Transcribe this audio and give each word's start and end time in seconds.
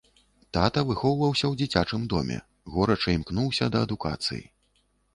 Тата 0.55 0.81
выхоўваўся 0.91 1.45
ў 1.51 1.61
дзіцячым 1.61 2.09
доме, 2.15 2.41
горача 2.79 3.09
імкнуўся 3.19 3.73
да 3.77 3.87
адукацыі. 3.89 4.45